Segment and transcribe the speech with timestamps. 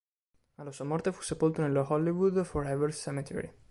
[0.55, 3.53] Alla sua morte fu sepolto nello Hollywood Forever Cemetery.